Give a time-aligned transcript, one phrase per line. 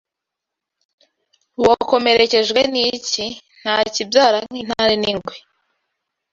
[1.65, 3.25] Wakomerekejwe n’iki
[3.61, 5.35] Ntakibyara nk’intare n’ingwe